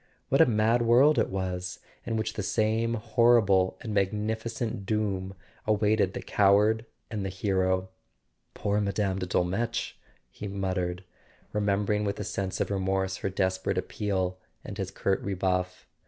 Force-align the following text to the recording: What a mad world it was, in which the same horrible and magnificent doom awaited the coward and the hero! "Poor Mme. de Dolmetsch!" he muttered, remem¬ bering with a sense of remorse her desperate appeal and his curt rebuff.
What 0.29 0.41
a 0.41 0.47
mad 0.47 0.81
world 0.81 1.19
it 1.19 1.29
was, 1.29 1.77
in 2.07 2.17
which 2.17 2.33
the 2.33 2.41
same 2.41 2.95
horrible 2.95 3.77
and 3.81 3.93
magnificent 3.93 4.83
doom 4.87 5.35
awaited 5.67 6.13
the 6.13 6.23
coward 6.23 6.87
and 7.11 7.23
the 7.23 7.29
hero! 7.29 7.89
"Poor 8.55 8.81
Mme. 8.81 9.19
de 9.19 9.27
Dolmetsch!" 9.27 9.93
he 10.31 10.47
muttered, 10.47 11.03
remem¬ 11.53 11.85
bering 11.85 12.03
with 12.03 12.19
a 12.19 12.23
sense 12.23 12.59
of 12.59 12.71
remorse 12.71 13.17
her 13.17 13.29
desperate 13.29 13.77
appeal 13.77 14.39
and 14.65 14.79
his 14.79 14.89
curt 14.89 15.21
rebuff. 15.21 15.85